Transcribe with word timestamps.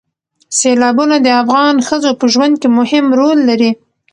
سیلابونه 0.57 1.15
د 1.21 1.27
افغان 1.43 1.75
ښځو 1.87 2.11
په 2.19 2.25
ژوند 2.33 2.53
کې 2.61 2.67
هم 2.99 3.05
رول 3.19 3.39
لري. 3.49 3.71